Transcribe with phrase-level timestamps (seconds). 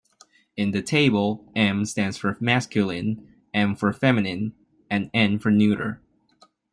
[0.57, 4.55] In the table, "m." stands for masculine, "f." for feminine,
[4.89, 6.01] and "n." for neuter.